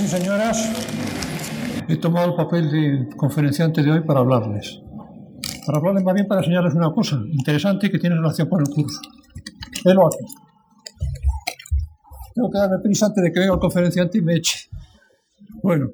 [0.00, 4.80] y señoras, he tomado el papel de conferenciante de hoy para hablarles.
[5.66, 8.98] Para hablarles más bien para enseñarles una cosa interesante que tiene relación con el curso.
[9.84, 10.24] Velo aquí.
[12.34, 14.70] Tengo que darme prisa antes de que venga el conferenciante y me eche.
[15.62, 15.90] Bueno,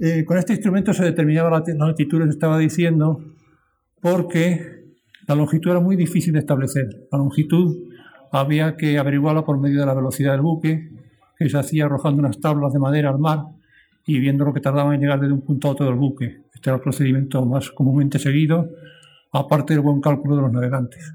[0.00, 3.20] eh, con este instrumento se determinaba la, la les estaba diciendo,
[4.00, 4.58] porque
[5.28, 6.88] la longitud era muy difícil de establecer.
[7.12, 7.76] La longitud
[8.32, 10.90] había que averiguarla por medio de la velocidad del buque,
[11.40, 13.46] que se hacía arrojando unas tablas de madera al mar
[14.04, 16.42] y viendo lo que tardaba en llegar desde un punto a otro del buque.
[16.52, 18.68] Este era el procedimiento más comúnmente seguido,
[19.32, 21.14] aparte del buen cálculo de los navegantes.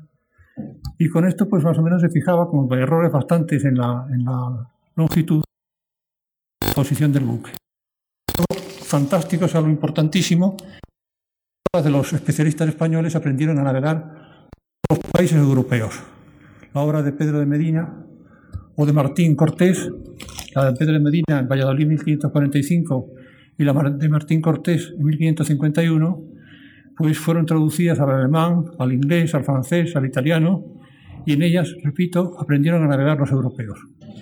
[0.97, 4.25] Y con esto, pues más o menos se fijaba como errores bastantes en la, en
[4.25, 5.43] la longitud
[6.73, 7.51] posición del buque.
[8.81, 10.57] Fantástico, es algo importantísimo.
[11.71, 14.47] De los especialistas españoles aprendieron a navegar
[14.89, 16.01] los países europeos.
[16.73, 18.05] La obra de Pedro de Medina
[18.75, 19.89] o de Martín Cortés,
[20.53, 23.07] la de Pedro de Medina en Valladolid 1545
[23.57, 26.23] y la de Martín Cortés en 1551,
[26.97, 30.63] pues fueron traducidas al alemán, al inglés, al francés, al italiano,
[31.25, 33.79] y en ellas, repito, aprendieron a navegar los europeos.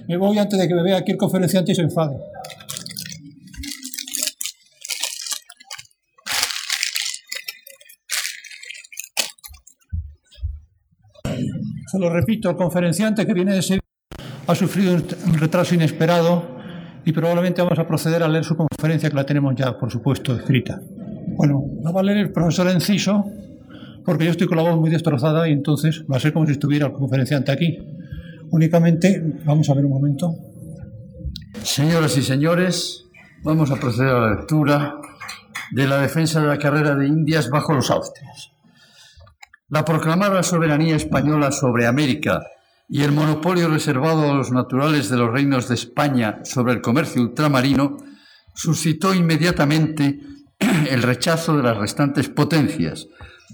[0.08, 2.18] Me voy antes de que me vea aquí el conferenciante y se enfade.
[11.92, 13.83] Se lo repito, el conferenciante que viene de Sevilla
[14.48, 16.54] ha sufrido un retraso inesperado
[17.06, 20.36] y probablemente vamos a proceder a leer su conferencia que la tenemos ya, por supuesto,
[20.36, 20.80] escrita.
[21.36, 23.26] Bueno, la va a leer el profesor Enciso
[24.06, 26.54] porque yo estoy con la voz muy destrozada y entonces va a ser como si
[26.54, 27.78] estuviera el conferenciante aquí.
[28.52, 30.36] Únicamente, vamos a ver un momento.
[31.64, 33.06] Señoras y señores,
[33.44, 34.96] vamos a proceder a la lectura
[35.72, 38.52] de la defensa de la carrera de Indias bajo los Austrias.
[39.70, 42.44] La proclamada soberanía española sobre América
[42.90, 47.22] y el monopolio reservado a los naturales de los reinos de España sobre el comercio
[47.22, 47.98] ultramarino
[48.54, 50.20] suscitó inmediatamente
[50.90, 53.08] el rechazo de las restantes potencias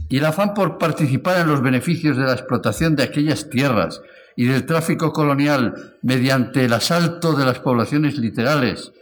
[0.09, 4.01] y el afán por participar en los beneficios de la explotación de aquellas tierras
[4.35, 8.93] y del tráfico colonial mediante el asalto de las poblaciones literales,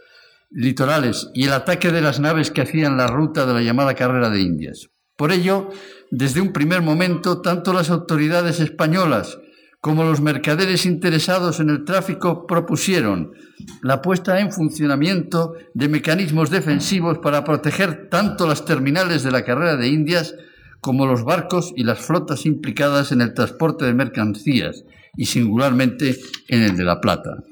[0.50, 4.30] litorales y el ataque de las naves que hacían la ruta de la llamada carrera
[4.30, 4.88] de Indias.
[5.16, 5.70] Por ello,
[6.10, 9.38] desde un primer momento, tanto las autoridades españolas
[9.80, 13.32] como los mercaderes interesados en el tráfico propusieron
[13.82, 19.76] la puesta en funcionamiento de mecanismos defensivos para proteger tanto las terminales de la carrera
[19.76, 20.34] de Indias
[20.80, 24.84] como los barcos y las flotas implicadas en el transporte de mercancías
[25.16, 26.16] y singularmente
[26.48, 27.42] en el de la plata.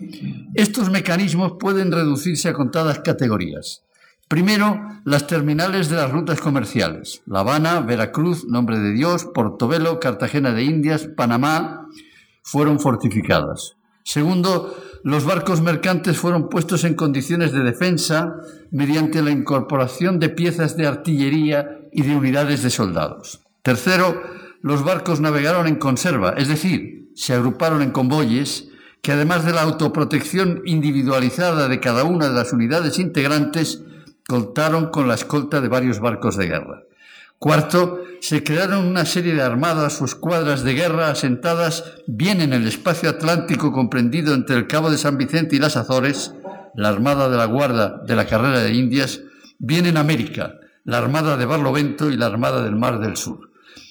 [0.54, 3.82] Estos mecanismos pueden reducirse a contadas categorías.
[4.28, 7.22] Primero, las terminales de las rutas comerciales.
[7.26, 11.88] La Habana, Veracruz, Nombre de Dios, Portobelo, Cartagena de Indias, Panamá
[12.46, 13.74] fueron fortificadas.
[14.04, 18.36] Segundo, los barcos mercantes fueron puestos en condiciones de defensa
[18.70, 23.40] mediante la incorporación de piezas de artillería y de unidades de soldados.
[23.62, 24.22] Tercero,
[24.62, 28.68] los barcos navegaron en conserva, es decir, se agruparon en convoyes
[29.02, 33.82] que además de la autoprotección individualizada de cada una de las unidades integrantes,
[34.28, 36.82] contaron con la escolta de varios barcos de guerra.
[37.38, 42.66] Cuarto, se crearon una serie de armadas o escuadras de guerra asentadas bien en el
[42.66, 46.32] espacio atlántico comprendido entre el Cabo de San Vicente y las Azores,
[46.74, 49.20] la Armada de la Guarda de la Carrera de Indias,
[49.58, 50.54] bien en América,
[50.84, 53.50] la Armada de Barlovento y la Armada del Mar del Sur.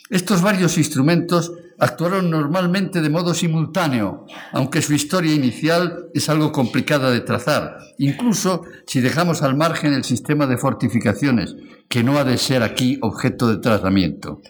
[0.09, 7.11] Estos varios instrumentos actuaron normalmente de modo simultáneo, aunque su historia inicial es algo complicada
[7.11, 11.55] de trazar, incluso si dejamos al margen el sistema de fortificaciones,
[11.89, 14.41] que no ha de ser aquí objeto de tratamiento.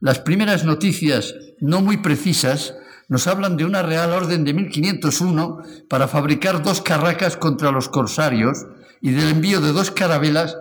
[0.00, 2.74] Las primeras noticias, no muy precisas,
[3.08, 8.66] nos hablan de una real orden de 1501 para fabricar dos carracas contra los corsarios
[9.00, 10.56] y del envío de dos carabelas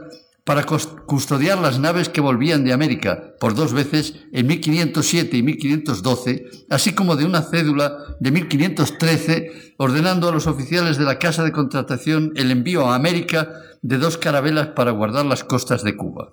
[0.47, 6.45] para custodiar las naves que volvían de América por dos veces en 1507 y 1512,
[6.69, 11.51] así como de una cédula de 1513 ordenando a los oficiales de la Casa de
[11.51, 13.51] Contratación el envío a América
[13.81, 16.31] de dos carabelas para guardar las costas de Cuba.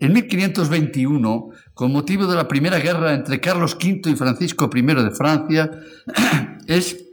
[0.00, 5.10] En 1521, con motivo de la primera guerra entre Carlos V y Francisco I de
[5.12, 5.70] Francia,
[6.66, 7.11] es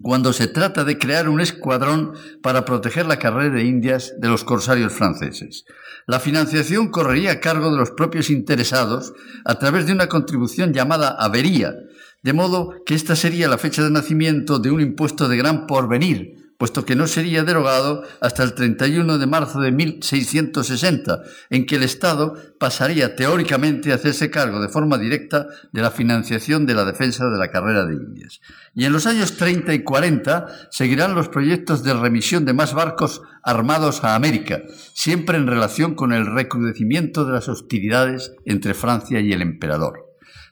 [0.00, 2.12] cuando se trata de crear un escuadrón
[2.42, 5.64] para proteger la carrera de Indias de los corsarios franceses.
[6.06, 9.12] La financiación correría a cargo de los propios interesados
[9.44, 11.74] a través de una contribución llamada avería,
[12.22, 16.37] de modo que esta sería la fecha de nacimiento de un impuesto de gran porvenir,
[16.58, 21.84] puesto que no sería derogado hasta el 31 de marzo de 1660, en que el
[21.84, 27.30] Estado pasaría teóricamente a hacerse cargo de forma directa de la financiación de la defensa
[27.30, 28.40] de la carrera de Indias.
[28.74, 33.22] Y en los años 30 y 40 seguirán los proyectos de remisión de más barcos
[33.44, 34.62] armados a América,
[34.94, 40.07] siempre en relación con el recrudecimiento de las hostilidades entre Francia y el emperador.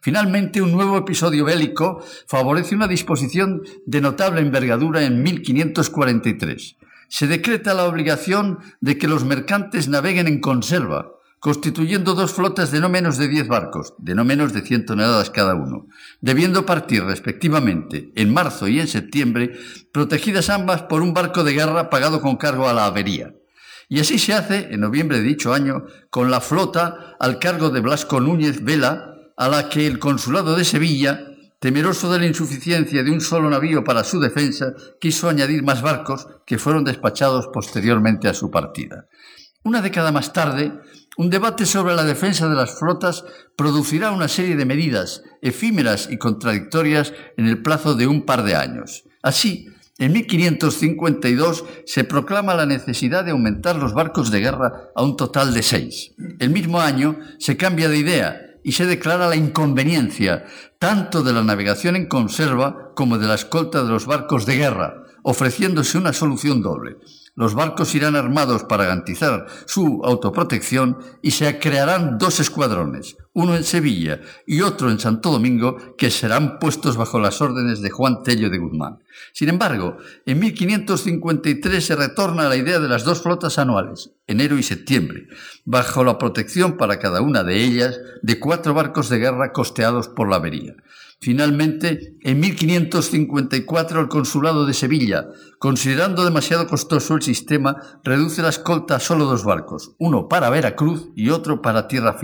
[0.06, 6.76] Finalmente, un nuevo episodio bélico favorece una disposición de notable envergadura en 1543.
[7.08, 11.10] Se decreta la obligación de que los mercantes naveguen en conserva,
[11.40, 15.30] constituyendo dos flotas de no menos de diez barcos, de no menos de cien toneladas
[15.30, 15.88] cada uno,
[16.20, 19.58] debiendo partir respectivamente en marzo y en septiembre,
[19.90, 23.34] protegidas ambas por un barco de guerra pagado con cargo a la avería.
[23.88, 27.80] Y así se hace, en noviembre de dicho año, con la flota al cargo de
[27.80, 31.20] Blasco Núñez Vela, a la que el consulado de Sevilla,
[31.60, 36.26] temeroso de la insuficiencia de un solo navío para su defensa, quiso añadir más barcos
[36.46, 39.06] que fueron despachados posteriormente a su partida.
[39.62, 40.72] Una década más tarde,
[41.18, 43.24] un debate sobre la defensa de las flotas
[43.56, 48.54] producirá una serie de medidas efímeras y contradictorias en el plazo de un par de
[48.54, 49.04] años.
[49.22, 49.66] Así,
[49.98, 55.54] en 1552 se proclama la necesidad de aumentar los barcos de guerra a un total
[55.54, 56.12] de seis.
[56.38, 60.44] El mismo año se cambia de idea y se declara la inconveniencia
[60.80, 65.04] tanto de la navegación en conserva como de la escolta de los barcos de guerra,
[65.22, 66.96] ofreciéndose una solución doble.
[67.36, 73.62] Los barcos irán armados para garantizar su autoprotección y se crearán dos escuadrones, uno en
[73.62, 78.48] Sevilla y otro en Santo Domingo, que serán puestos bajo las órdenes de Juan Tello
[78.48, 79.00] de Guzmán.
[79.34, 84.56] Sin embargo, en 1553 se retorna a la idea de las dos flotas anuales, enero
[84.56, 85.28] y septiembre,
[85.66, 90.30] bajo la protección para cada una de ellas de cuatro barcos de guerra costeados por
[90.30, 90.74] la avería.
[91.18, 95.28] Finalmente, en 1554 el Consulado de Sevilla,
[95.58, 101.08] considerando demasiado costoso el sistema, reduce la escolta a solo dos barcos, uno para Veracruz
[101.16, 102.14] y otro para tierra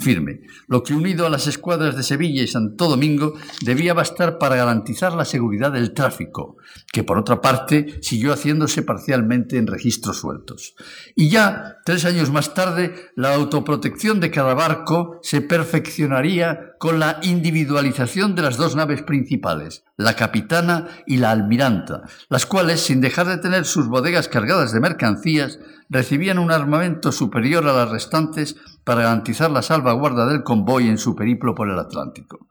[0.00, 4.56] firme, lo que unido a las escuadras de Sevilla y Santo Domingo debía bastar para
[4.56, 6.56] garantizar la seguridad del tráfico,
[6.92, 10.74] que por otra parte siguió haciéndose parcialmente en registros sueltos.
[11.14, 17.20] Y ya, tres años más tarde, la autoprotección de cada barco se perfeccionaría con la
[17.22, 23.26] individualización de las dos naves principales, la capitana y la almiranta, las cuales, sin dejar
[23.26, 25.58] de tener sus bodegas cargadas de mercancías,
[25.90, 31.14] recibían un armamento superior a las restantes para garantizar la salvaguarda del convoy en su
[31.14, 32.48] periplo por el Atlántico.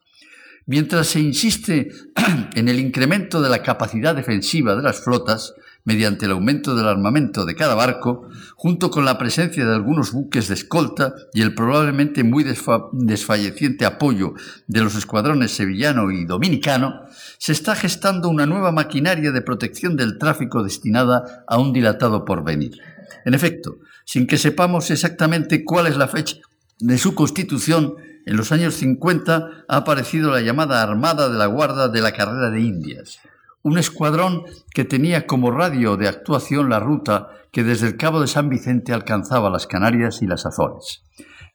[0.68, 1.90] Mientras se insiste
[2.56, 5.56] en el incremento de la capacidad defensiva de las flotas,
[5.86, 10.48] mediante el aumento del armamento de cada barco, junto con la presencia de algunos buques
[10.48, 14.34] de escolta y el probablemente muy desfalleciente apoyo
[14.68, 17.02] de los escuadrones sevillano y dominicano,
[17.38, 22.80] se está gestando una nueva maquinaria de protección del tráfico destinada a un dilatado porvenir.
[23.26, 26.38] En efecto, sin que sepamos exactamente cuál es la fecha
[26.80, 31.90] de su constitución, en los años 50 ha aparecido la llamada Armada de la Guarda
[31.90, 33.20] de la Carrera de Indias,
[33.62, 38.28] un escuadrón que tenía como radio de actuación la ruta que desde el Cabo de
[38.28, 41.04] San Vicente alcanzaba las Canarias y las Azores.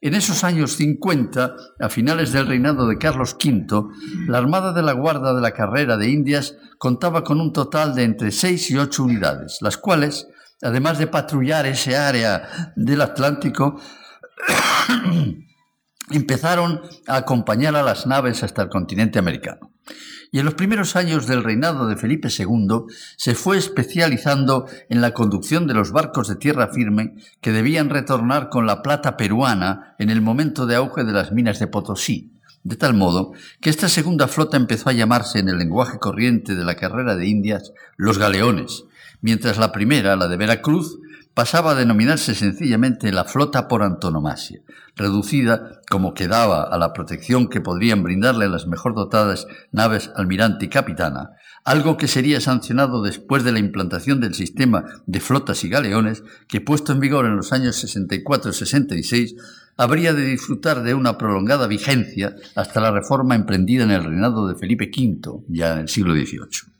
[0.00, 3.88] En esos años 50, a finales del reinado de Carlos V,
[4.26, 8.02] la Armada de la Guarda de la Carrera de Indias contaba con un total de
[8.02, 10.28] entre seis y ocho unidades, las cuales,
[10.60, 13.80] además de patrullar ese área del Atlántico,
[16.10, 19.73] empezaron a acompañar a las naves hasta el continente americano
[20.32, 22.86] y en los primeros años del reinado de Felipe II
[23.16, 28.48] se fue especializando en la conducción de los barcos de tierra firme que debían retornar
[28.48, 32.32] con la plata peruana en el momento de auge de las minas de Potosí,
[32.64, 36.64] de tal modo que esta segunda flota empezó a llamarse en el lenguaje corriente de
[36.64, 38.84] la carrera de Indias los galeones,
[39.20, 40.98] mientras la primera, la de Veracruz,
[41.34, 44.60] pasaba a denominarse sencillamente la flota por antonomasia,
[44.96, 50.68] reducida como quedaba a la protección que podrían brindarle las mejor dotadas naves almirante y
[50.68, 51.30] capitana,
[51.64, 56.60] algo que sería sancionado después de la implantación del sistema de flotas y galeones que
[56.60, 59.34] puesto en vigor en los años 64-66
[59.76, 64.54] habría de disfrutar de una prolongada vigencia hasta la reforma emprendida en el reinado de
[64.54, 66.73] Felipe V, ya en el siglo XVIII.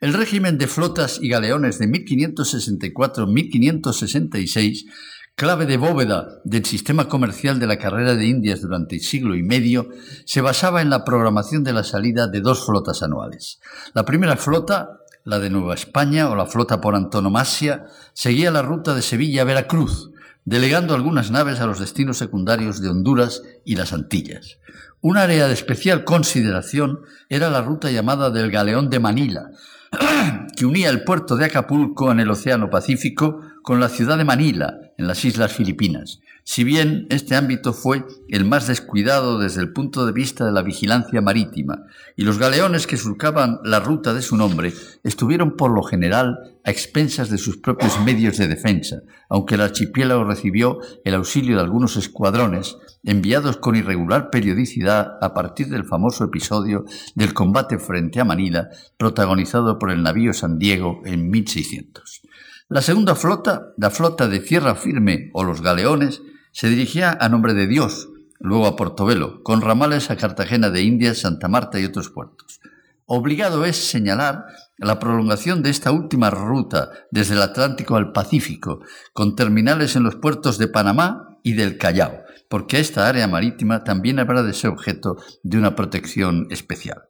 [0.00, 4.86] El régimen de flotas y galeones de 1564-1566,
[5.34, 9.42] clave de bóveda del sistema comercial de la carrera de Indias durante el siglo y
[9.42, 9.88] medio,
[10.24, 13.60] se basaba en la programación de la salida de dos flotas anuales.
[13.94, 17.84] La primera flota, la de Nueva España o la flota por antonomasia,
[18.14, 20.10] seguía la ruta de Sevilla a Veracruz,
[20.46, 24.58] delegando algunas naves a los destinos secundarios de Honduras y las Antillas.
[25.00, 29.50] Un área de especial consideración era la ruta llamada del Galeón de Manila,
[30.56, 34.78] que unía el puerto de Acapulco en el Océano Pacífico con la ciudad de Manila,
[34.96, 40.06] en las Islas Filipinas, si bien este ámbito fue el más descuidado desde el punto
[40.06, 44.36] de vista de la vigilancia marítima, y los galeones que surcaban la ruta de su
[44.36, 44.72] nombre
[45.02, 50.22] estuvieron por lo general a expensas de sus propios medios de defensa, aunque el archipiélago
[50.22, 56.84] recibió el auxilio de algunos escuadrones enviados con irregular periodicidad a partir del famoso episodio
[57.16, 62.22] del combate frente a Manila, protagonizado por el navío San Diego en 1600.
[62.68, 66.22] La segunda flota, la flota de tierra firme o los galeones,
[66.56, 68.08] se dirigía a nombre de Dios,
[68.40, 72.60] luego a Portobelo, con ramales a Cartagena de Indias, Santa Marta y otros puertos.
[73.04, 74.46] Obligado es señalar
[74.78, 78.80] la prolongación de esta última ruta desde el Atlántico al Pacífico,
[79.12, 84.18] con terminales en los puertos de Panamá y del Callao, porque esta área marítima también
[84.18, 87.02] habrá de ser objeto de una protección especial.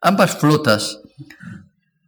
[0.00, 1.02] Ambas flotas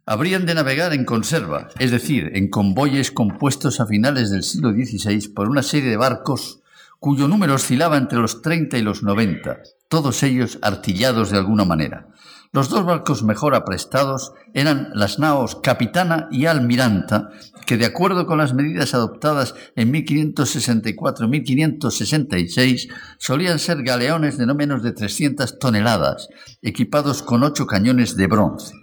[0.05, 5.29] habrían de navegar en conserva, es decir, en convoyes compuestos a finales del siglo XVI
[5.29, 6.60] por una serie de barcos
[7.01, 9.57] cuyo número oscilaba entre los 30 y los 90,
[9.89, 12.09] todos ellos artillados de alguna manera.
[12.53, 17.29] Los dos barcos mejor aprestados eran las naos Capitana y Almiranta,
[17.65, 24.83] que de acuerdo con las medidas adoptadas en 1564-1566 solían ser galeones de no menos
[24.83, 26.27] de 300 toneladas,
[26.61, 28.75] equipados con ocho cañones de bronce,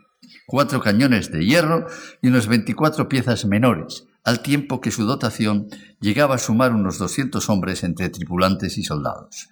[0.49, 1.87] cuatro cañones de hierro
[2.21, 5.69] y unas 24 piezas menores, al tiempo que su dotación
[6.01, 9.49] llegaba a sumar unos 200 hombres entre tripulantes y soldados.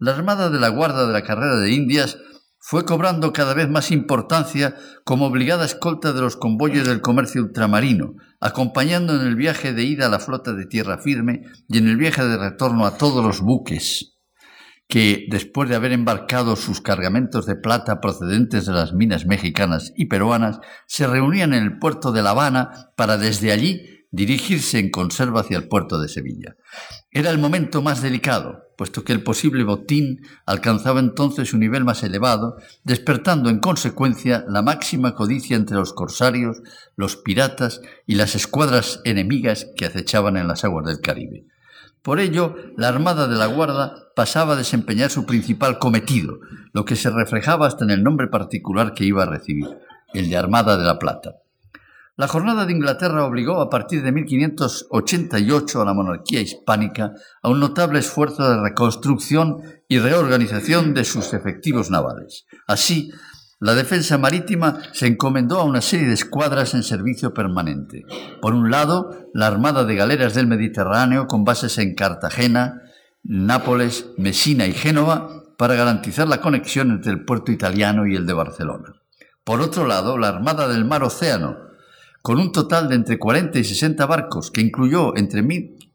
[0.00, 2.18] La Armada de la Guardia de la Carrera de Indias
[2.58, 8.14] fue cobrando cada vez más importancia como obligada escolta de los convoyes del comercio ultramarino,
[8.40, 11.96] acompañando en el viaje de ida a la flota de tierra firme y en el
[11.96, 14.16] viaje de retorno a todos los buques
[14.88, 20.06] que, después de haber embarcado sus cargamentos de plata procedentes de las minas mexicanas y
[20.06, 25.40] peruanas, se reunían en el puerto de La Habana para desde allí dirigirse en conserva
[25.40, 26.56] hacia el puerto de Sevilla.
[27.10, 32.02] Era el momento más delicado, puesto que el posible botín alcanzaba entonces un nivel más
[32.02, 36.58] elevado, despertando en consecuencia la máxima codicia entre los corsarios,
[36.94, 41.46] los piratas y las escuadras enemigas que acechaban en las aguas del Caribe.
[42.02, 46.38] Por ello, la Armada de la Guarda pasaba a desempeñar su principal cometido,
[46.72, 49.66] lo que se reflejaba hasta en el nombre particular que iba a recibir,
[50.14, 51.40] el de Armada de la Plata.
[52.18, 57.60] La jornada de Inglaterra obligó a partir de 1588 a la monarquía hispánica a un
[57.60, 62.46] notable esfuerzo de reconstrucción y reorganización de sus efectivos navales.
[62.66, 63.10] Así,
[63.60, 68.04] la defensa marítima se encomendó a una serie de escuadras en servicio permanente.
[68.40, 72.80] Por un lado, la Armada de Galeras del Mediterráneo con bases en Cartagena,
[73.24, 78.32] Nápoles, Mesina y Génova para garantizar la conexión entre el puerto italiano y el de
[78.32, 78.94] Barcelona.
[79.44, 81.65] Por otro lado, la Armada del Mar Océano,
[82.26, 85.44] con un total de entre 40 y 60 barcos, que incluyó entre,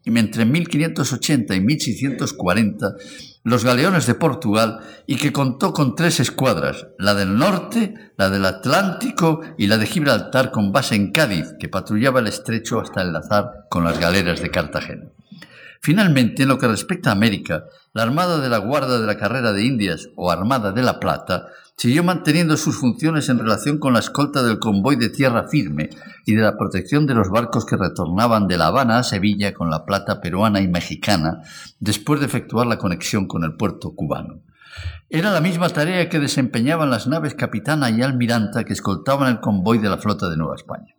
[0.05, 2.95] entre 1580 y 1640
[3.43, 8.45] los galeones de Portugal y que contó con tres escuadras, la del norte, la del
[8.45, 13.65] Atlántico y la de Gibraltar con base en Cádiz, que patrullaba el estrecho hasta enlazar
[13.69, 15.09] con las galeras de Cartagena.
[15.83, 19.51] Finalmente, en lo que respecta a América, la Armada de la Guardia de la Carrera
[19.51, 23.99] de Indias o Armada de la Plata siguió manteniendo sus funciones en relación con la
[23.99, 25.89] escolta del convoy de tierra firme
[26.27, 29.71] y de la protección de los barcos que retornaban de La Habana a Sevilla con
[29.71, 31.41] la plata peruana y mexicana
[31.79, 34.43] después de efectuar la conexión con el puerto cubano.
[35.09, 39.79] Era la misma tarea que desempeñaban las naves Capitana y Almiranta que escoltaban el convoy
[39.79, 40.93] de la flota de Nueva España.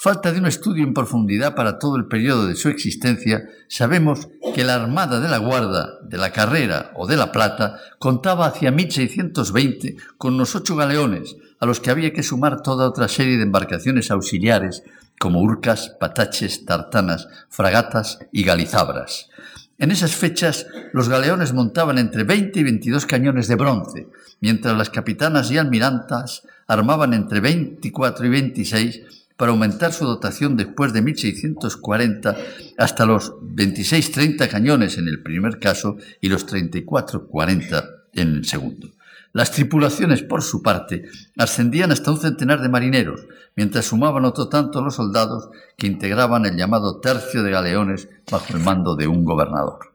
[0.00, 4.62] Falta de un estudio en profundidad para todo el periodo de su existencia, sabemos que
[4.62, 9.96] la Armada de la Guarda, de la Carrera o de la Plata contaba hacia 1620
[10.16, 14.12] con unos ocho galeones, a los que había que sumar toda otra serie de embarcaciones
[14.12, 14.84] auxiliares,
[15.18, 19.30] como urcas, pataches, tartanas, fragatas y galizabras.
[19.78, 24.06] En esas fechas, los galeones montaban entre 20 y 22 cañones de bronce,
[24.40, 30.92] mientras las capitanas y almirantas armaban entre 24 y 26 para aumentar su dotación después
[30.92, 32.36] de 1640
[32.76, 38.88] hasta los 26-30 cañones en el primer caso y los 34-40 en el segundo.
[39.32, 41.04] Las tripulaciones, por su parte,
[41.36, 46.56] ascendían hasta un centenar de marineros, mientras sumaban otro tanto los soldados que integraban el
[46.56, 49.92] llamado tercio de galeones bajo el mando de un gobernador.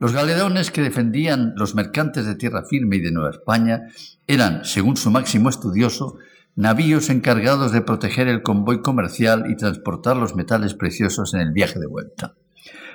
[0.00, 3.82] Los galeones que defendían los mercantes de tierra firme y de Nueva España
[4.26, 6.18] eran, según su máximo estudioso,
[6.54, 11.78] navíos encargados de proteger el convoy comercial y transportar los metales preciosos en el viaje
[11.78, 12.34] de vuelta.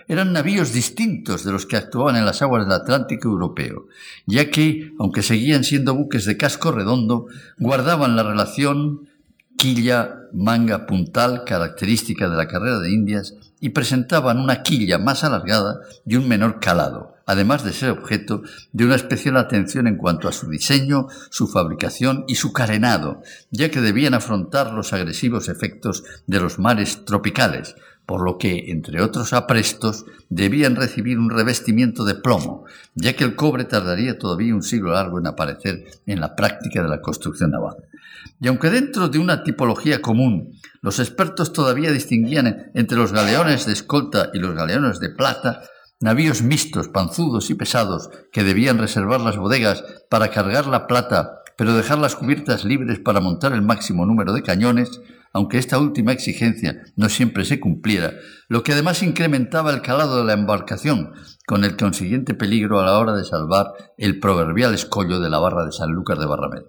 [0.07, 3.87] Eran navíos distintos de los que actuaban en las aguas del Atlántico europeo,
[4.25, 7.25] ya que, aunque seguían siendo buques de casco redondo,
[7.57, 9.09] guardaban la relación
[9.57, 15.79] quilla, manga puntal, característica de la carrera de Indias, y presentaban una quilla más alargada
[16.05, 18.41] y un menor calado, además de ser objeto
[18.71, 23.69] de una especial atención en cuanto a su diseño, su fabricación y su carenado, ya
[23.69, 27.75] que debían afrontar los agresivos efectos de los mares tropicales,
[28.07, 32.65] por lo que, entre otros aprestos, debían recibir un revestimiento de plomo,
[32.95, 36.87] ya que el cobre tardaría todavía un siglo largo en aparecer en la práctica de
[36.87, 37.75] la construcción naval.
[38.39, 43.73] Y aunque dentro de una tipología común los expertos todavía distinguían entre los galeones de
[43.73, 45.63] escolta y los galeones de plata,
[45.99, 51.73] navíos mixtos, panzudos y pesados, que debían reservar las bodegas para cargar la plata, pero
[51.73, 55.01] dejar las cubiertas libres para montar el máximo número de cañones,
[55.33, 58.13] aunque esta última exigencia no siempre se cumpliera,
[58.47, 61.13] lo que además incrementaba el calado de la embarcación,
[61.45, 65.65] con el consiguiente peligro a la hora de salvar el proverbial escollo de la barra
[65.65, 66.67] de San Lucas de Barrameda.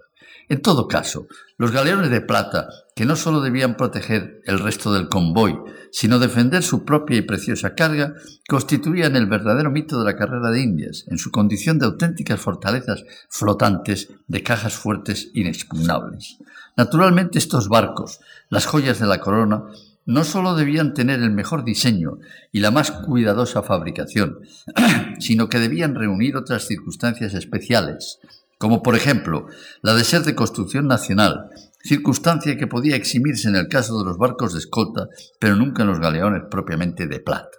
[0.49, 5.07] En todo caso, los galeones de plata, que no sólo debían proteger el resto del
[5.07, 5.55] convoy,
[5.91, 8.13] sino defender su propia y preciosa carga,
[8.47, 13.03] constituían el verdadero mito de la carrera de Indias, en su condición de auténticas fortalezas
[13.29, 16.37] flotantes de cajas fuertes inexpugnables.
[16.77, 18.19] Naturalmente estos barcos,
[18.49, 19.65] las joyas de la corona,
[20.05, 22.17] no sólo debían tener el mejor diseño
[22.51, 24.39] y la más cuidadosa fabricación,
[25.19, 28.19] sino que debían reunir otras circunstancias especiales,
[28.57, 29.45] como por ejemplo
[29.81, 31.49] la de ser de construcción nacional,
[31.81, 35.07] circunstancia que podía eximirse en el caso de los barcos de escolta,
[35.39, 37.57] pero nunca en los galeones propiamente de plata.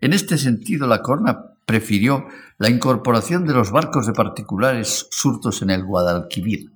[0.00, 2.26] En este sentido, la corona prefirió
[2.58, 6.72] la incorporación de los barcos de particulares surtos en el Guadalquivir,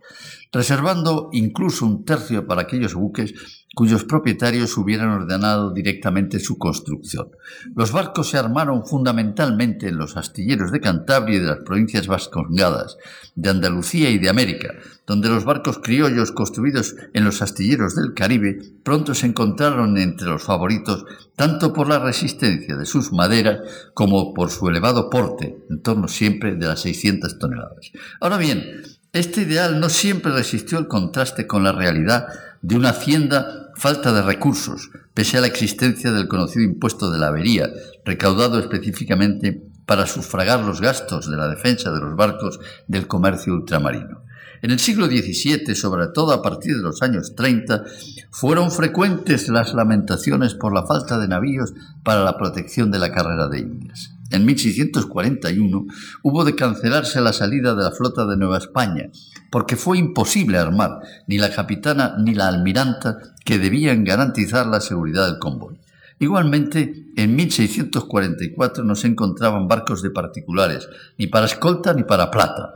[0.53, 3.35] reservando incluso un tercio para aquellos buques
[3.75, 7.29] cuyos propietarios hubieran ordenado directamente su construcción.
[7.77, 12.97] Los barcos se armaron fundamentalmente en los astilleros de Cantabria y de las provincias vascongadas,
[13.37, 14.75] de Andalucía y de América,
[15.07, 20.43] donde los barcos criollos construidos en los astilleros del Caribe pronto se encontraron entre los
[20.43, 21.05] favoritos
[21.37, 23.61] tanto por la resistencia de sus maderas
[23.95, 27.93] como por su elevado porte, en torno siempre de las 600 toneladas.
[28.21, 32.29] Ahora bien, este ideal no siempre resistió el contraste con la realidad
[32.63, 37.29] de una hacienda falta de recursos, pese a la existencia del conocido impuesto de la
[37.29, 37.71] avería,
[38.05, 44.23] recaudado específicamente para sufragar los gastos de la defensa de los barcos del comercio ultramarino.
[44.61, 47.85] En el siglo XVII, sobre todo a partir de los años 30,
[48.31, 53.49] fueron frecuentes las lamentaciones por la falta de navíos para la protección de la carrera
[53.49, 54.18] de Indias.
[54.31, 55.87] En 1641
[56.23, 59.11] hubo de cancelarse la salida de la flota de Nueva España,
[59.51, 65.27] porque fue imposible armar ni la capitana ni la almiranta que debían garantizar la seguridad
[65.27, 65.81] del convoy.
[66.19, 72.75] Igualmente, en 1644 no se encontraban barcos de particulares, ni para escolta ni para plata.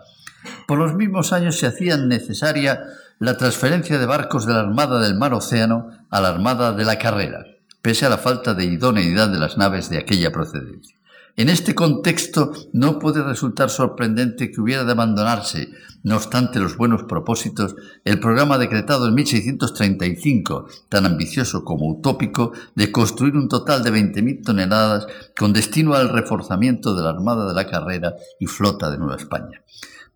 [0.67, 2.81] Por los mismos años se hacía necesaria
[3.19, 6.99] la transferencia de barcos de la Armada del Mar Océano a la Armada de la
[6.99, 7.45] Carrera,
[7.83, 10.97] pese a la falta de idoneidad de las naves de aquella procedencia.
[11.35, 15.71] En este contexto no puede resultar sorprendente que hubiera de abandonarse,
[16.03, 22.93] no obstante los buenos propósitos, el programa decretado en 1635, tan ambicioso como utópico, de
[22.93, 27.67] construir un total de 20.000 toneladas con destino al reforzamiento de la Armada de la
[27.67, 29.63] Carrera y Flota de Nueva España.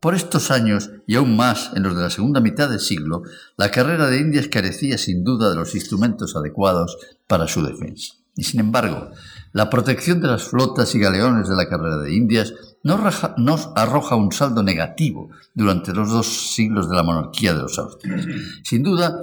[0.00, 3.22] Por estos años, y aún más en los de la segunda mitad del siglo,
[3.56, 8.16] la carrera de Indias carecía sin duda de los instrumentos adecuados para su defensa.
[8.36, 9.10] Y sin embargo,
[9.52, 12.52] la protección de las flotas y galeones de la carrera de Indias
[12.84, 18.26] nos arroja un saldo negativo durante los dos siglos de la monarquía de los Austrias.
[18.62, 19.22] Sin duda,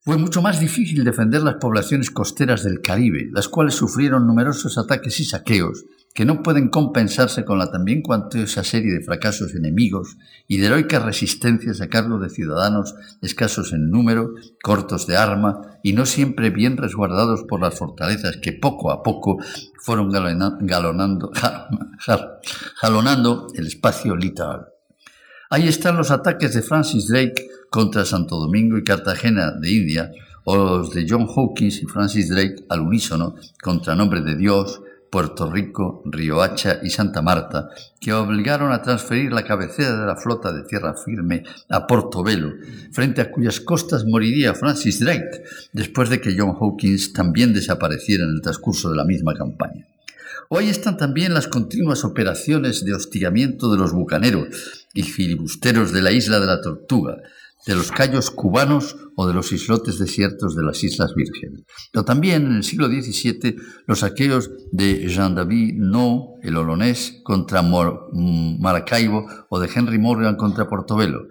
[0.00, 5.20] fue mucho más difícil defender las poblaciones costeras del Caribe, las cuales sufrieron numerosos ataques
[5.20, 10.16] y saqueos que no pueden compensarse con la también cuantiosa serie de fracasos enemigos
[10.48, 15.92] y de heroicas resistencias a cargo de ciudadanos escasos en número, cortos de arma y
[15.92, 19.38] no siempre bien resguardados por las fortalezas que poco a poco
[19.80, 21.30] fueron galonando,
[23.54, 24.66] el espacio litoral.
[25.50, 30.10] Ahí están los ataques de Francis Drake contra Santo Domingo y Cartagena de India,
[30.44, 35.50] o los de John Hawkins y Francis Drake al unísono contra Nombre de Dios, Puerto
[35.50, 40.64] Rico, Riohacha y Santa Marta, que obligaron a transferir la cabecera de la flota de
[40.64, 42.52] tierra firme a Portobelo,
[42.92, 48.30] frente a cuyas costas moriría Francis Drake, después de que John Hawkins también desapareciera en
[48.30, 49.86] el transcurso de la misma campaña.
[50.50, 56.10] Ahí están también las continuas operaciones de hostigamiento de los bucaneros y filibusteros de la
[56.10, 57.18] isla de la Tortuga,
[57.66, 61.64] de los cayos cubanos o de los islotes desiertos de las Islas Vírgenes.
[61.92, 68.60] Pero también en el siglo XVII los saqueos de Jean-David No, el olonés, contra mm,
[68.60, 71.28] Maracaibo o de Henry Morgan contra Portobelo.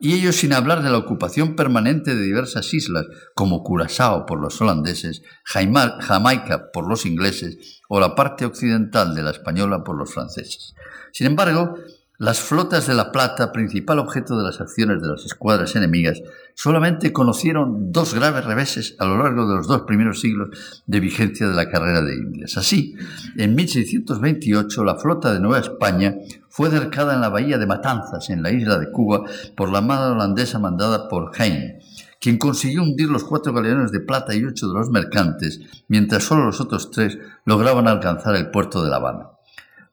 [0.00, 4.60] y ello sin hablar de la ocupación permanente de diversas islas, como Curazao por los
[4.60, 10.74] holandeses, Jamaica por los ingleses o la parte occidental de la española por los franceses.
[11.12, 11.74] Sin embargo,
[12.20, 16.20] las flotas de la Plata, principal objeto de las acciones de las escuadras enemigas,
[16.52, 21.46] solamente conocieron dos graves reveses a lo largo de los dos primeros siglos de vigencia
[21.46, 22.56] de la carrera de Indias.
[22.56, 22.96] Así,
[23.36, 26.16] en 1628 la flota de Nueva España
[26.48, 29.22] fue dercada en la bahía de Matanzas, en la isla de Cuba,
[29.56, 31.78] por la armada holandesa mandada por Heine,
[32.20, 36.46] quien consiguió hundir los cuatro galeones de plata y ocho de los mercantes, mientras solo
[36.46, 39.37] los otros tres lograban alcanzar el puerto de La Habana.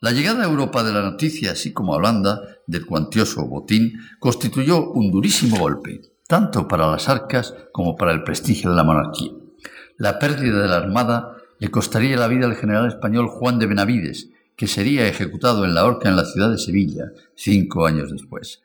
[0.02, 4.92] La llegada a Europa de la noticia, así como a Holanda, del cuantioso botín, constituyó
[4.92, 9.32] un durísimo golpe, tanto para las arcas como para el prestigio de la monarquía.
[9.98, 14.30] La pérdida de la Armada le costaría la vida al general español Juan de Benavides,
[14.56, 18.62] que sería ejecutado en la horca en la ciudad de Sevilla cinco años después.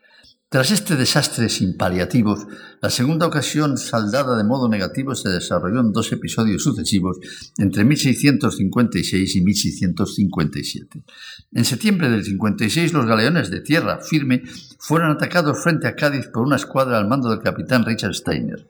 [0.53, 2.45] Tras este desastre sin paliativos,
[2.83, 7.19] la segunda ocasión saldada de modo negativo se desarrolló en dos episodios sucesivos
[7.57, 11.05] entre 1656 y 1657.
[11.53, 14.43] En septiembre del 56 los galeones de tierra firme
[14.81, 18.69] fueron atacados frente a Cádiz por una escuadra al mando del capitán Richard Steiner.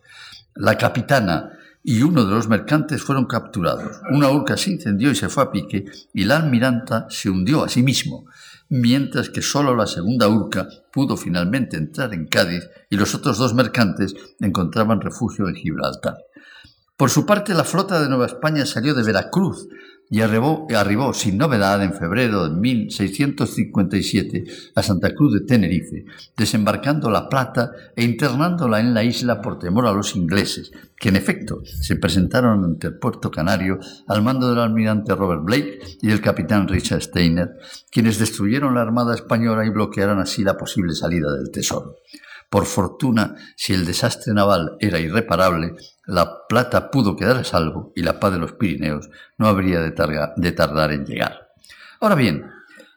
[0.56, 4.02] La capitana y uno de los mercantes fueron capturados.
[4.10, 7.70] Una urca se incendió y se fue a pique y la almiranta se hundió a
[7.70, 8.26] sí mismo
[8.70, 13.52] mientras que solo la segunda urca pudo finalmente entrar en Cádiz y los otros dos
[13.52, 16.16] mercantes encontraban refugio en Gibraltar.
[16.96, 19.68] Por su parte, la flota de Nueva España salió de Veracruz
[20.10, 24.44] y arribó, sin novedad en febrero de 1657
[24.74, 26.04] a Santa Cruz de Tenerife,
[26.36, 31.16] desembarcando la plata e internándola en la isla por temor a los ingleses, que en
[31.16, 36.20] efecto se presentaron ante el puerto canario al mando del almirante Robert Blake y del
[36.20, 37.52] capitán Richard Steiner,
[37.92, 41.98] quienes destruyeron la armada española y bloquearon así la posible salida del tesoro.
[42.50, 45.76] Por fortuna, si el desastre naval era irreparable,
[46.10, 49.92] la plata pudo quedar a salvo y la paz de los Pirineos no habría de,
[49.92, 51.52] tardar en llegar.
[52.00, 52.46] Ahora bien,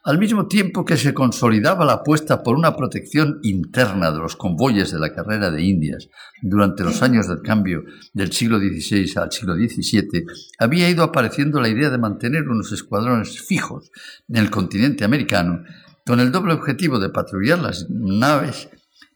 [0.04, 4.92] al mismo tiempo que se consolidaba la apuesta por una protección interna de los convoyes
[4.92, 6.10] de la carrera de Indias
[6.42, 10.26] durante los años del cambio del siglo XVI al siglo XVII,
[10.60, 13.92] había ido apareciendo la idea de mantener unos escuadrones fijos
[14.28, 15.64] en el continente americano
[16.06, 18.70] con el doble objetivo de patrullar las naves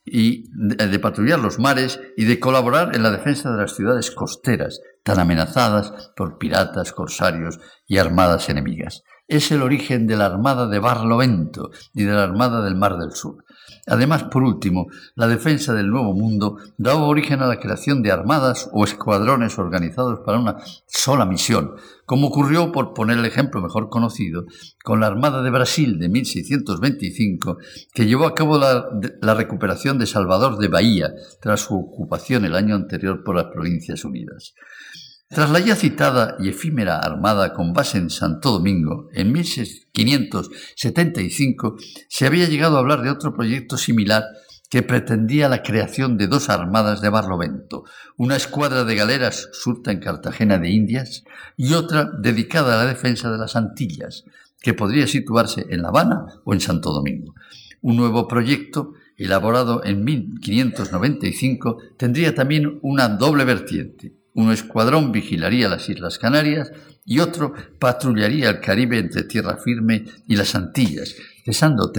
[0.07, 4.79] y de patrullar los mares y de colaborar en la defensa de las ciudades costeras,
[5.03, 9.03] tan amenazadas por piratas, corsarios y armadas enemigas.
[9.27, 13.11] Es el origen de la Armada de Barlovento y de la Armada del Mar del
[13.11, 13.43] Sur.
[13.85, 18.69] Además, por último, la defensa del Nuevo Mundo daba origen a la creación de armadas
[18.73, 21.75] o escuadrones organizados para una sola misión,
[22.05, 24.45] como ocurrió, por poner el ejemplo mejor conocido,
[24.83, 27.57] con la Armada de Brasil de 1625,
[27.93, 28.87] que llevó a cabo la,
[29.21, 34.03] la recuperación de Salvador de Bahía tras su ocupación el año anterior por las Provincias
[34.03, 34.53] Unidas.
[35.29, 41.75] Tras la ya citada y efímera armada con base en Santo Domingo, en 1575
[42.07, 44.23] se había llegado a hablar de otro proyecto similar
[44.69, 47.83] que pretendía la creación de dos armadas de Barlovento,
[48.15, 51.25] una escuadra de galeras surta en Cartagena de Indias
[51.57, 54.23] y otra dedicada a la defensa de las Antillas,
[54.61, 57.35] que podría situarse en La Habana o en Santo Domingo.
[57.81, 65.89] Un nuevo proyecto, elaborado en 1595, tendría también una doble vertiente un escuadrón vigilaría las
[65.89, 66.71] Islas Canarias
[67.03, 71.91] y otro patrullaría el Caribe entre tierra firme y las Antillas, cesando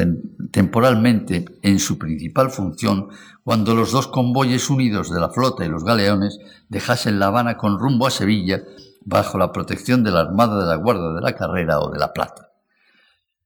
[0.53, 3.09] temporalmente en su principal función
[3.42, 7.77] cuando los dos convoyes unidos de la flota y los galeones dejasen La Habana con
[7.77, 8.62] rumbo a Sevilla
[9.05, 12.12] bajo la protección de la Armada de la Guardia de la Carrera o de la
[12.12, 12.53] Plata.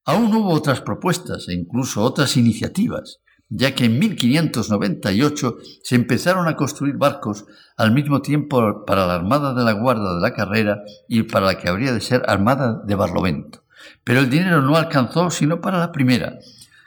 [0.05, 3.21] Aún hubo otras propuestas e incluso otras iniciativas,
[3.55, 7.45] ya que en 1598 se empezaron a construir barcos
[7.77, 11.59] al mismo tiempo para la Armada de la Guardia de la Carrera y para la
[11.59, 13.65] que habría de ser Armada de Barlovento.
[14.05, 16.39] Pero el dinero no alcanzó sino para la primera,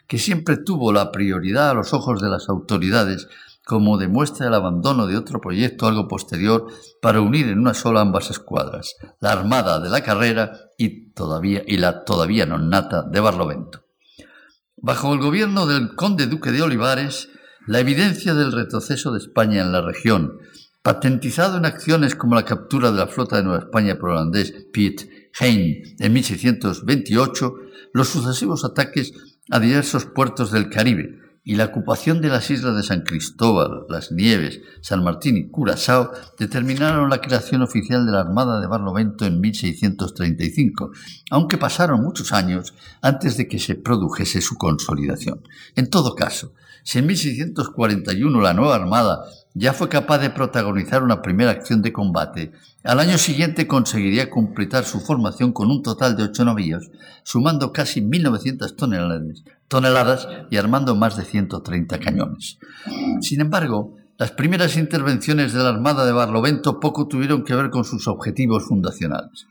[0.08, 3.28] que siempre tuvo la prioridad a los ojos de las autoridades,
[3.64, 6.68] como demuestra el abandono de otro proyecto algo posterior
[7.02, 11.78] para unir en una sola ambas escuadras, la Armada de la Carrera y, todavía, y
[11.78, 13.85] la todavía no nata de Barlovento.
[14.86, 17.30] Bajo el gobierno del conde duque de Olivares,
[17.66, 20.38] la evidencia del retroceso de España en la región,
[20.84, 25.10] patentizado en acciones como la captura de la flota de Nueva España por holandés Piet
[25.40, 27.56] Hein en 1628,
[27.94, 29.14] los sucesivos ataques
[29.50, 34.12] a diversos puertos del Caribe, y la ocupación de las islas de San Cristóbal, Las
[34.12, 39.40] Nieves, San Martín y Curazao determinaron la creación oficial de la Armada de Barlovento en
[39.40, 40.92] 1635,
[41.30, 45.44] aunque pasaron muchos años antes de que se produjese su consolidación.
[45.76, 46.52] En todo caso,
[46.84, 51.94] si en 1641 la nueva Armada ya fue capaz de protagonizar una primera acción de
[51.94, 52.54] combate,
[52.84, 56.92] al año siguiente conseguiría completar su formación con un total de ocho navíos,
[57.24, 62.60] sumando casi 1.900 toneladas, toneladas y armando más de 130 cañones.
[63.22, 67.84] Sin embargo, las primeras intervenciones de la Armada de Barlovento poco tuvieron que ver con
[67.84, 69.48] sus objetivos fundacionales.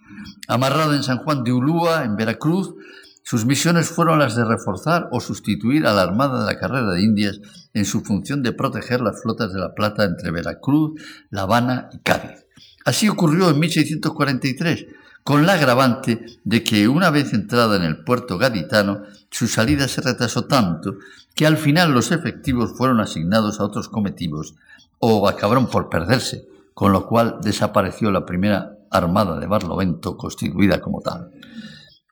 [0.48, 2.74] Amarrada en San Juan de Ulúa, en Veracruz,
[3.22, 7.03] sus misiones fueron las de reforzar o sustituir a la Armada de la Carrera de
[7.03, 7.40] Indias
[7.72, 11.00] en su función de proteger las flotas de la Plata entre Veracruz,
[11.31, 12.46] La Habana y Cádiz.
[12.85, 14.87] Así ocurrió en 1643,
[15.24, 20.02] con la agravante de que una vez entrada en el puerto gaditano, su salida se
[20.02, 20.96] retrasó tanto
[21.34, 24.54] que al final los efectivos fueron asignados a otros cometivos
[24.98, 31.00] o acabaron por perderse, con lo cual desapareció la primera armada de Barlovento constituida como
[31.00, 31.30] tal.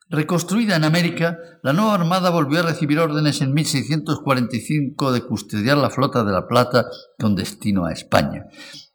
[0.09, 5.89] Reconstruida en América, la nueva armada volvió a recibir órdenes en 1645 de custodiar la
[5.91, 6.87] flota de la Plata
[7.19, 8.47] con destino a España,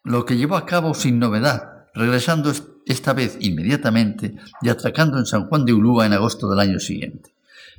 [0.03, 2.51] lo que llevó a cabo sin novedad, regresando
[2.89, 7.35] esta vez inmediatamente y atracando en San Juan de Ulúa en agosto del año siguiente.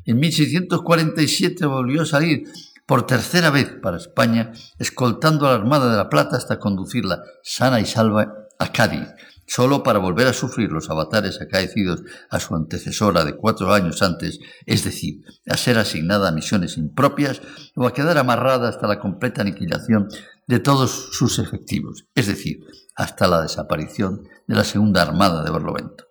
[0.05, 2.43] En 1647 volvió a salir
[2.85, 7.79] por tercera vez para España, escoltando a la Armada de la Plata hasta conducirla sana
[7.79, 9.07] y salva a Cádiz,
[9.45, 14.39] solo para volver a sufrir los avatares acaecidos a su antecesora de cuatro años antes,
[14.65, 17.41] es decir, a ser asignada a misiones impropias
[17.75, 20.07] o a quedar amarrada hasta la completa aniquilación
[20.47, 22.59] de todos sus efectivos, es decir,
[22.99, 26.03] hasta la desaparición de la Segunda Armada de Barlovento.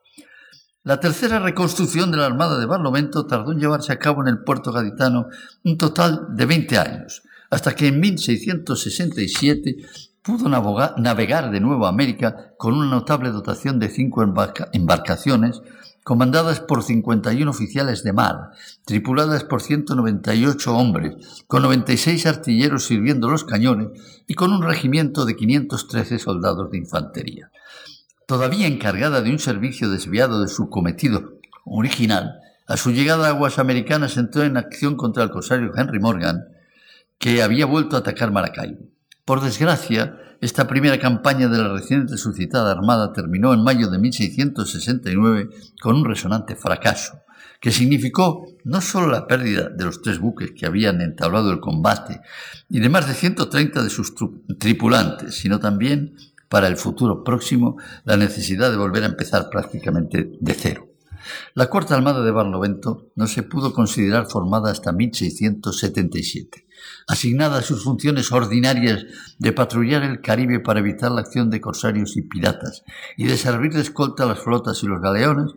[0.85, 4.43] La tercera reconstrucción de la Armada de Barlovento tardó en llevarse a cabo en el
[4.43, 5.27] puerto gaditano
[5.65, 9.77] un total de 20 años, hasta que en 1667
[10.23, 14.23] pudo navegar de nuevo a América con una notable dotación de cinco
[14.73, 15.61] embarcaciones
[16.09, 18.53] comandadas por 51 oficiales de mar,
[18.87, 23.89] tripuladas por 198 hombres, con 96 artilleros sirviendo los cañones
[24.27, 27.51] y con un regimiento de 513 soldados de infantería.
[28.27, 33.59] Todavía encargada de un servicio desviado de su cometido original, a su llegada a aguas
[33.59, 36.47] americanas entró en acción contra el corsario Henry Morgan,
[37.19, 38.87] que había vuelto a atacar Maracaibo.
[39.27, 45.51] Por desgracia, esta primera campaña de la recién resucitada Armada terminó en mayo de 1669
[45.81, 47.21] con un resonante fracaso,
[47.61, 52.21] que significó no solo la pérdida de los tres buques que habían entablado el combate
[52.69, 54.15] y de más de 130 de sus
[54.59, 56.15] tripulantes, sino también
[56.49, 60.89] para el futuro próximo la necesidad de volver a empezar prácticamente de cero.
[61.55, 66.68] La Cuarta Armada de Barlovento no se pudo considerar formada hasta 1677
[67.07, 69.07] asignada a sus funciones ordinarias
[69.39, 72.85] de patrullar el Caribe para evitar la acción de corsarios y piratas
[73.17, 75.53] y de servir de escolta a las flotas y los galeones,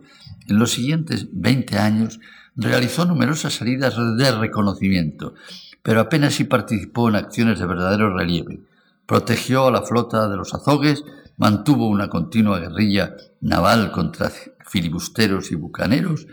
[0.48, 2.20] en los siguientes 20 años
[2.56, 5.34] realizó numerosas salidas de reconocimiento,
[5.82, 8.60] pero apenas si participó en acciones de verdadero relieve.
[9.06, 11.04] Protegió a la flota de los azogues,
[11.36, 14.30] mantuvo una continua guerrilla naval contra
[14.66, 16.26] filibusteros y bucaneros,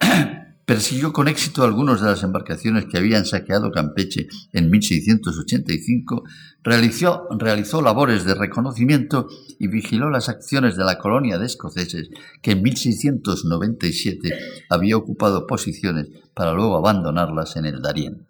[0.70, 6.22] persiguió con éxito algunas de las embarcaciones que habían saqueado Campeche en 1685,
[6.62, 9.26] realizó, realizó labores de reconocimiento
[9.58, 16.06] y vigiló las acciones de la colonia de escoceses que en 1697 había ocupado posiciones
[16.34, 18.28] para luego abandonarlas en el Darién.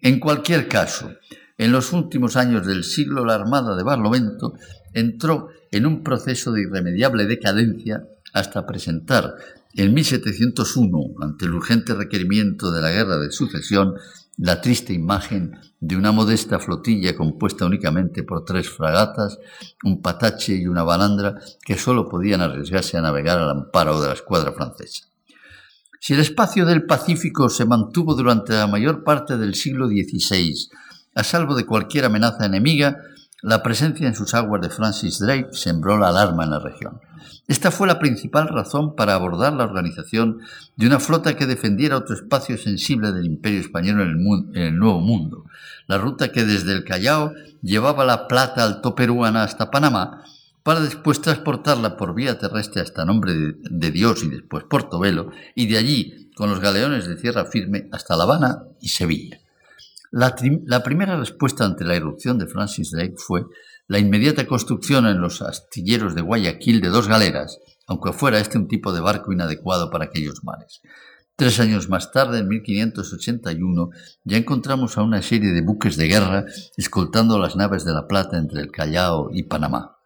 [0.00, 1.10] En cualquier caso,
[1.58, 4.54] en los últimos años del siglo la Armada de Barlovento
[4.94, 9.34] entró en un proceso de irremediable decadencia hasta presentar
[9.76, 13.94] en 1701, ante el urgente requerimiento de la guerra de sucesión,
[14.38, 19.38] la triste imagen de una modesta flotilla compuesta únicamente por tres fragatas,
[19.84, 21.34] un patache y una balandra
[21.64, 25.08] que sólo podían arriesgarse a navegar al amparo de la escuadra francesa.
[26.00, 30.54] Si el espacio del Pacífico se mantuvo durante la mayor parte del siglo XVI,
[31.14, 32.98] a salvo de cualquier amenaza enemiga,
[33.42, 37.00] la presencia en sus aguas de Francis Drake sembró la alarma en la región.
[37.48, 40.40] Esta fue la principal razón para abordar la organización
[40.74, 45.44] de una flota que defendiera otro espacio sensible del imperio español en el, Nuevo Mundo,
[45.86, 50.24] la ruta que desde el Callao llevaba la plata alto peruana hasta Panamá,
[50.64, 55.78] para después transportarla por vía terrestre hasta Nombre de, Dios y después Portobelo, y de
[55.78, 59.38] allí, con los galeones de tierra firme, hasta La Habana y Sevilla.
[60.16, 63.44] La, primera respuesta ante la irrupción de Francis Drake fue
[63.86, 68.66] la inmediata construcción en los astilleros de Guayaquil de dos galeras, aunque fuera este un
[68.66, 70.80] tipo de barco inadecuado para aquellos mares.
[71.36, 73.90] Tres años más tarde, en 1581,
[74.24, 76.46] ya encontramos a una serie de buques de guerra
[76.78, 79.98] escoltando las naves de la Plata entre el Callao y Panamá.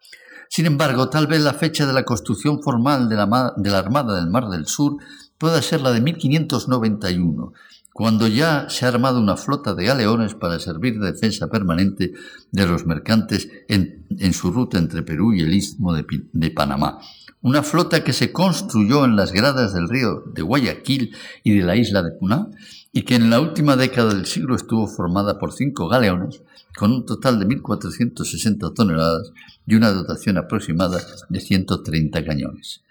[0.49, 4.17] Sin embargo, tal vez la fecha de la construcción formal de la, de la Armada
[4.17, 4.97] del Mar del Sur
[5.37, 7.53] pueda ser la de 1591,
[7.93, 12.13] cuando ya se ha armado una flota de galeones para servir de defensa permanente
[12.51, 16.99] de los mercantes en, su ruta entre Perú y el istmo de, de, Panamá.
[17.41, 21.75] Una flota que se construyó en las gradas del río de Guayaquil y de la
[21.75, 22.47] isla de Puná
[22.93, 26.41] y que en la última década del siglo estuvo formada por cinco galeones
[26.77, 29.31] con un total de 1.460 toneladas
[29.65, 30.99] y una dotación aproximada
[31.29, 32.81] de 130 cañones.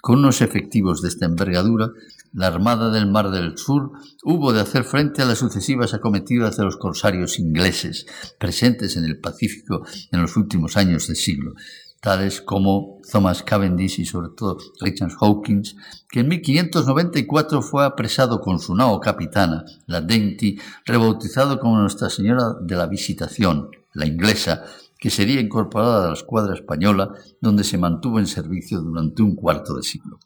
[0.00, 1.90] Con unos efectivos de esta envergadura,
[2.32, 6.64] la Armada del Mar del Sur hubo de hacer frente a las sucesivas acometidas de
[6.64, 8.06] los corsarios ingleses
[8.38, 11.54] presentes en el Pacífico en los últimos años del siglo,
[12.00, 15.76] tales como Thomas Cavendish y sobre todo Richard Hawkins,
[16.10, 22.54] que en 1594 fue apresado con su nao capitana, la Dainty, rebautizado como Nuestra Señora
[22.60, 24.64] de la Visitación, la inglesa,
[24.98, 29.74] que sería incorporada a la escuadra española, donde se mantuvo en servicio durante un cuarto
[29.76, 30.18] de siglo.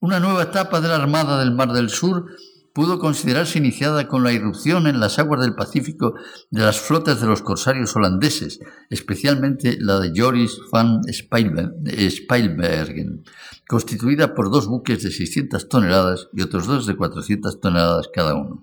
[0.00, 2.26] Una nueva etapa de la Armada del Mar del Sur
[2.72, 6.14] pudo considerarse iniciada con la irrupción en las aguas del Pacífico
[6.50, 13.24] de las flotas de los corsarios holandeses, especialmente la de Joris van Speilbergen,
[13.66, 18.62] constituida por dos buques de 600 toneladas y otros dos de 400 toneladas cada uno.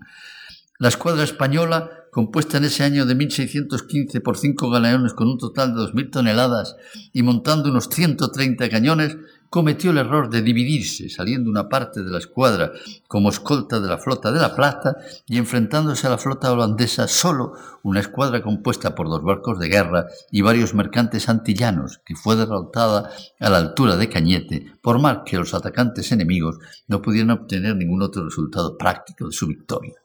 [0.78, 5.74] La escuadra española, compuesta en ese año de 1615 por cinco galeones con un total
[5.74, 6.74] de 2.000 toneladas
[7.12, 9.18] y montando unos 130 cañones,
[9.50, 12.72] cometió el error de dividirse, saliendo una parte de la escuadra
[13.06, 14.96] como escolta de la flota de la Plata
[15.28, 17.52] y enfrentándose a la flota holandesa solo
[17.82, 23.10] una escuadra compuesta por dos barcos de guerra y varios mercantes antillanos, que fue derrotada
[23.38, 26.56] a la altura de Cañete, por más que los atacantes enemigos
[26.88, 29.96] no pudieron obtener ningún otro resultado práctico de su victoria.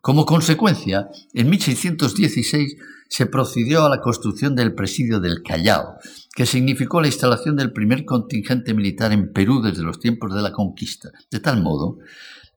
[0.00, 2.76] Como consecuencia, en 1616
[3.08, 5.96] se procedió a la construcción del presidio del Callao,
[6.34, 10.52] que significó la instalación del primer contingente militar en Perú desde los tiempos de la
[10.52, 11.98] conquista, de tal modo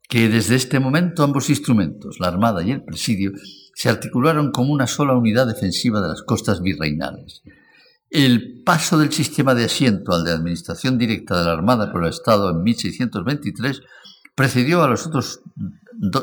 [0.08, 3.32] que desde este momento ambos instrumentos, la Armada y el presidio,
[3.74, 7.42] se articularon como una sola unidad defensiva de las costas virreinales.
[8.12, 12.10] El paso del sistema de asiento al de administración directa de la Armada por el
[12.10, 13.82] Estado en 1623
[14.36, 15.42] precedió a los otros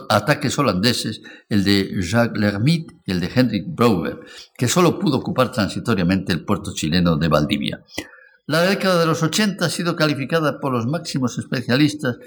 [0.09, 4.21] ataques holandeses, el de Jacques Lermite y el de Henrik Brouwer,
[4.57, 7.83] que solo pudo ocupar transitoriamente el puerto chileno de Valdivia.
[8.47, 12.19] La década de los 80 ha sido calificada por los máximos especialistas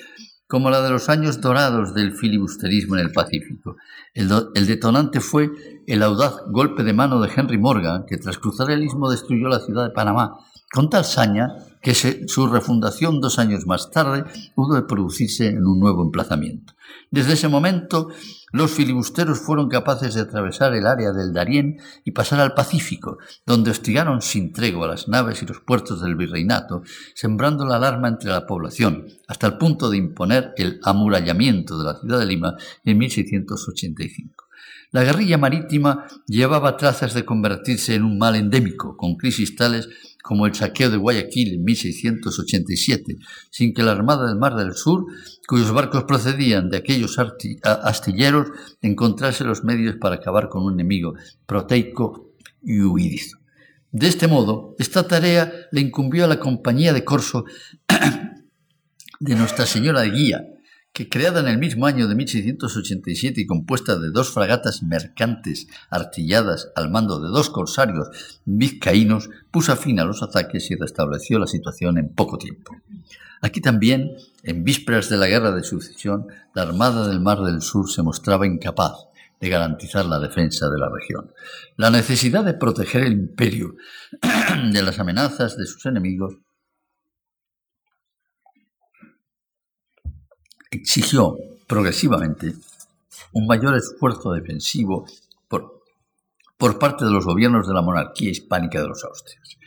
[0.47, 3.75] como la de los años dorados del filibusterismo en el Pacífico.
[4.13, 5.49] El, el, detonante fue
[5.87, 9.59] el audaz golpe de mano de Henry Morgan, que tras cruzar el istmo destruyó la
[9.59, 10.37] ciudad de Panamá
[10.71, 11.49] con tal saña
[11.83, 14.23] que su refundación dos años más tarde
[14.55, 16.73] pudo producirse en un nuevo emplazamiento.
[17.11, 18.07] Desde ese momento,
[18.53, 23.71] los filibusteros fueron capaces de atravesar el área del Darién y pasar al Pacífico, donde
[23.71, 26.83] hostigaron sin tregua las naves y los puertos del virreinato,
[27.15, 31.99] sembrando la alarma entre la población, hasta el punto de imponer el amurallamiento de la
[31.99, 34.45] ciudad de Lima en 1685.
[34.91, 39.89] La guerrilla marítima llevaba trazas de convertirse en un mal endémico, con crisis tales
[40.23, 43.17] como el saqueo de Guayaquil en 1687,
[43.51, 45.05] sin que la Armada del Mar del Sur,
[45.45, 47.17] cuyos barcos procedían de aquellos
[47.61, 48.47] astilleros,
[48.81, 51.13] encontrase los medios para acabar con un enemigo
[51.45, 52.31] proteico
[52.61, 53.37] y huidizo.
[53.91, 57.43] De este modo, esta tarea le incumbió a la Compañía de Corso
[59.19, 60.41] de Nuestra Señora de Guía,
[60.93, 66.71] que creada en el mismo año de 1687 y compuesta de dos fragatas mercantes artilladas
[66.75, 68.09] al mando de dos corsarios
[68.45, 72.75] vizcaínos, puso fin a los ataques y restableció la situación en poco tiempo.
[73.41, 74.11] Aquí también,
[74.43, 78.45] en vísperas de la guerra de sucesión, la Armada del Mar del Sur se mostraba
[78.45, 79.07] incapaz
[79.41, 81.33] de garantizar la defensa de la región.
[81.75, 83.75] La necesidad de proteger el imperio
[84.71, 86.37] de las amenazas de sus enemigos
[90.73, 92.53] exigió progresivamente
[93.31, 95.05] un mayor esfuerzo defensivo
[95.47, 95.81] por,
[96.57, 99.57] por parte de los gobiernos de la monarquía hispánica de los Austrias.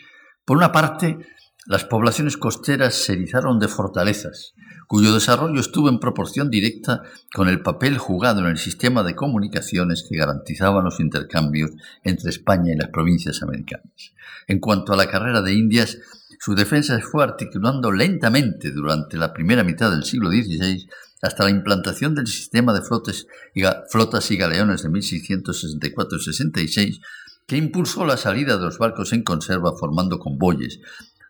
[0.44, 1.18] Por una parte,
[1.66, 4.54] las poblaciones costeras se erizaron de fortalezas,
[4.86, 7.02] cuyo desarrollo estuvo en proporción directa
[7.34, 11.72] con el papel jugado en el sistema de comunicaciones que garantizaban los intercambios
[12.04, 14.12] entre España y las provincias americanas.
[14.46, 15.98] En cuanto a la carrera de Indias,
[16.38, 20.88] su defensa fue articulando lentamente durante la primera mitad del siglo XVI
[21.22, 27.00] hasta la implantación del sistema de flotas y galeones de 1664 66,
[27.46, 30.80] que impulsó la salida de los barcos en conserva formando convoyes,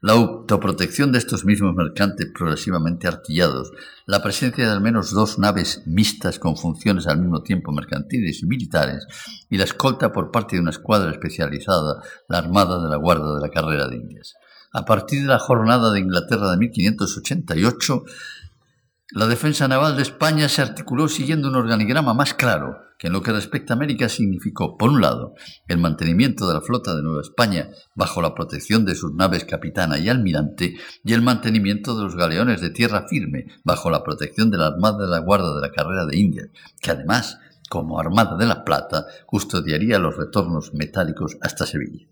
[0.02, 3.72] la autoprotección de estos mismos mercantes progresivamente artillados,
[4.06, 8.46] la presencia de al menos dos naves mixtas con funciones al mismo tiempo mercantiles y
[8.46, 9.06] militares,
[9.48, 13.40] y la escolta por parte de una escuadra especializada, la Armada de la Guardia de
[13.40, 14.34] la Carrera de Indias.
[14.76, 18.04] A partir de la jornada de Inglaterra de 1588,
[19.12, 23.22] la defensa naval de España se articuló siguiendo un organigrama más claro, que en lo
[23.22, 25.32] que respecta a América significó, por un lado,
[25.66, 29.96] el mantenimiento de la flota de Nueva España bajo la protección de sus naves capitana
[29.96, 34.58] y almirante, y el mantenimiento de los galeones de tierra firme bajo la protección de
[34.58, 36.48] la Armada de la Guardia de la Carrera de Indias,
[36.82, 37.38] que además,
[37.70, 42.06] como Armada de la Plata, custodiaría los retornos metálicos hasta Sevilla.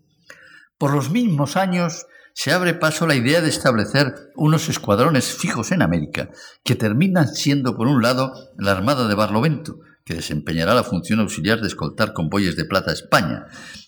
[0.79, 5.81] Por los mismos años, se abre paso la idea de establecer unos escuadrones fijos en
[5.81, 6.31] América,
[6.65, 11.61] que terminan siendo, por un lado, la Armada de Barlovento, que desempeñará la función auxiliar
[11.61, 13.45] de escoltar convoyes de plata a España,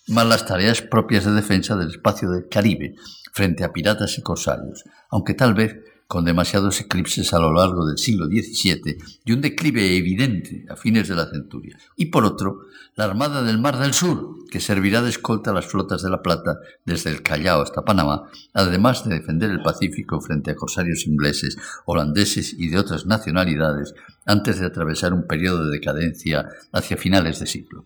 [0.08, 2.94] más las tareas propias de defensa del espacio del Caribe
[3.34, 5.76] frente a piratas y corsarios, aunque tal vez
[6.08, 8.96] con demasiados eclipses a lo largo del siglo XVII
[9.26, 11.78] y un declive evidente a fines de la centuria.
[11.96, 12.62] Y por otro,
[12.96, 16.22] la Armada del Mar del Sur, que servirá de escolta a las flotas de la
[16.22, 18.22] Plata desde el Callao hasta Panamá,
[18.54, 23.94] además de defender el Pacífico frente a corsarios ingleses, holandeses y de otras nacionalidades,
[24.24, 27.84] antes de atravesar un periodo de decadencia hacia finales de siglo.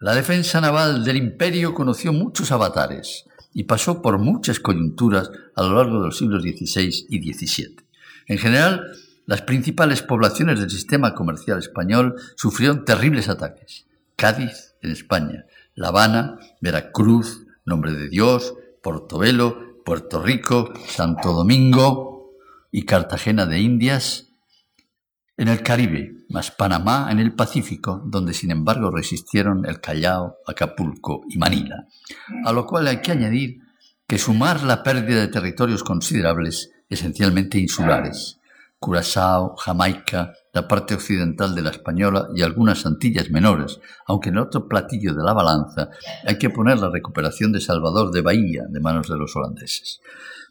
[0.00, 3.24] La defensa naval del imperio conoció muchos avatares,
[3.54, 7.76] y pasó por muchas coyunturas a lo largo de los siglos XVI y XVII.
[8.26, 8.92] En general,
[9.26, 13.86] las principales poblaciones del sistema comercial español sufrieron terribles ataques.
[14.16, 22.32] Cádiz, en España, La Habana, Veracruz, Nombre de Dios, Portobelo, Puerto Rico, Santo Domingo
[22.70, 24.31] y Cartagena de Indias,
[25.36, 31.22] en el Caribe, más Panamá en el Pacífico, donde sin embargo resistieron el Callao, Acapulco
[31.28, 31.86] y Manila.
[32.44, 33.58] A lo cual hay que añadir
[34.06, 38.38] que sumar la pérdida de territorios considerables, esencialmente insulares,
[38.78, 44.68] Curazao, Jamaica, la parte occidental de la Española y algunas Antillas menores, aunque en otro
[44.68, 45.88] platillo de la balanza
[46.26, 50.00] hay que poner la recuperación de Salvador de Bahía de manos de los holandeses.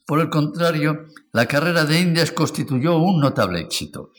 [0.06, 4.12] Por el contrario, la carrera de Indias constituyó un notable éxito.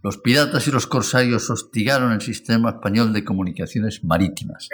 [0.00, 4.68] Los piratas y los corsarios hostigaron el sistema español de comunicaciones marítimas.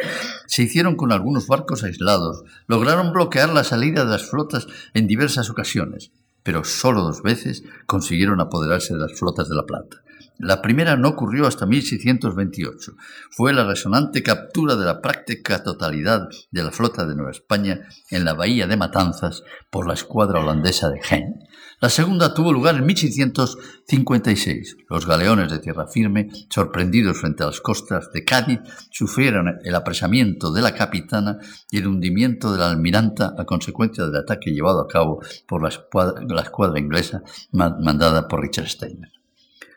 [0.46, 5.48] Se hicieron con algunos barcos aislados, lograron bloquear la salida de las flotas en diversas
[5.48, 6.12] ocasiones,
[6.42, 10.04] pero solo dos veces consiguieron apoderarse de las flotas de la Plata.
[10.38, 12.92] La primera no ocurrió hasta 1628.
[13.30, 18.24] Fue la resonante captura de la práctica totalidad de la flota de Nueva España en
[18.24, 21.36] la bahía de Matanzas por la escuadra holandesa de Gen.
[21.80, 24.76] La segunda tuvo lugar en 1656.
[24.88, 28.58] Los galeones de tierra firme, sorprendidos frente a las costas de Cádiz,
[28.90, 31.38] sufrieron el apresamiento de la capitana
[31.70, 35.68] y el hundimiento de la almiranta a consecuencia del ataque llevado a cabo por la
[35.68, 37.22] escuadra, inglesa
[37.52, 39.23] mandada por Richard Steiner.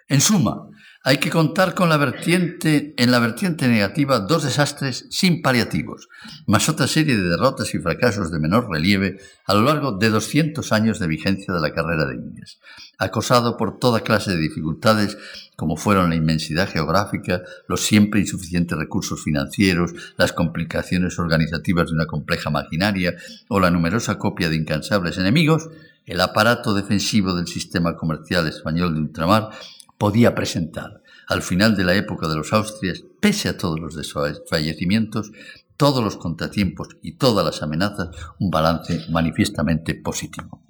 [0.09, 0.69] En suma,
[1.03, 6.07] hay que contar con la vertiente, en la vertiente negativa dos desastres sin paliativos,
[6.47, 10.71] más otra serie de derrotas y fracasos de menor relieve a lo largo de 200
[10.71, 12.59] años de vigencia de la carrera de Indias,
[12.97, 15.17] acosado por toda clase de dificultades
[15.55, 22.05] como fueron la inmensidad geográfica, los siempre insuficientes recursos financieros, las complicaciones organizativas de una
[22.05, 23.15] compleja maquinaria
[23.49, 25.69] o la numerosa copia de incansables enemigos,
[26.05, 29.49] el aparato defensivo del sistema comercial español de ultramar
[29.97, 35.31] podía presentar, al final de la época de los Austrias, pese a todos los desfallecimientos,
[35.75, 40.63] todos los contratiempos y todas las amenazas, un balance manifiestamente positivo.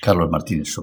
[0.00, 0.76] Carlos Martínez.